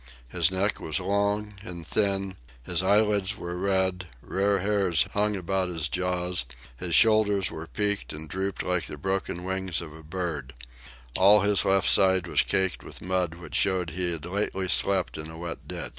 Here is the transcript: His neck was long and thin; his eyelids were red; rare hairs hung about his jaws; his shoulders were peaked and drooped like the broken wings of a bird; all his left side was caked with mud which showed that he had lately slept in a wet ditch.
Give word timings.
His 0.29 0.49
neck 0.49 0.79
was 0.79 0.99
long 0.99 1.57
and 1.61 1.85
thin; 1.85 2.35
his 2.63 2.81
eyelids 2.81 3.37
were 3.37 3.55
red; 3.55 4.07
rare 4.23 4.57
hairs 4.61 5.05
hung 5.13 5.35
about 5.35 5.69
his 5.69 5.87
jaws; 5.87 6.43
his 6.75 6.95
shoulders 6.95 7.51
were 7.51 7.67
peaked 7.67 8.11
and 8.11 8.27
drooped 8.27 8.63
like 8.63 8.87
the 8.87 8.97
broken 8.97 9.43
wings 9.43 9.79
of 9.79 9.93
a 9.93 10.01
bird; 10.01 10.55
all 11.19 11.41
his 11.41 11.65
left 11.65 11.87
side 11.87 12.25
was 12.25 12.41
caked 12.41 12.83
with 12.83 12.99
mud 12.99 13.35
which 13.35 13.53
showed 13.53 13.89
that 13.89 13.93
he 13.95 14.11
had 14.11 14.25
lately 14.25 14.67
slept 14.67 15.19
in 15.19 15.29
a 15.29 15.37
wet 15.37 15.67
ditch. 15.67 15.89